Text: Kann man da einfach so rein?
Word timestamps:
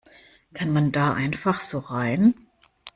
Kann 0.55 0.73
man 0.73 0.91
da 0.91 1.13
einfach 1.13 1.59
so 1.59 1.77
rein? 1.77 2.33